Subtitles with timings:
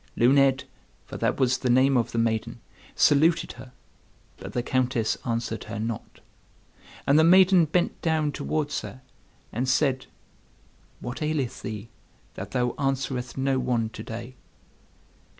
[0.17, 0.63] Luned,
[1.05, 2.59] for that was the name of the maiden,
[2.95, 3.71] saluted her,
[4.37, 6.21] but the Countess answered her not.
[7.05, 9.01] And the maiden bent down towards her,
[9.51, 10.07] and said,
[11.01, 11.89] "What aileth thee,
[12.33, 14.33] that thou answereth no one to day?"